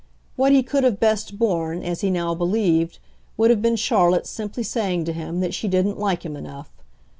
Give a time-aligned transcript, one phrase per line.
[0.35, 2.97] What he could have best borne, as he now believed,
[3.37, 6.71] would have been Charlotte's simply saying to him that she didn't like him enough.